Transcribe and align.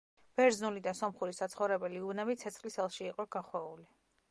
ბერძნული 0.39 0.81
და 0.87 0.93
სომხური 0.99 1.35
საცხოვრებელი 1.41 2.01
უბნები 2.07 2.39
ცეცხლის 2.45 2.81
ალში 2.87 3.07
იყო 3.13 3.29
გახვეული. 3.39 3.89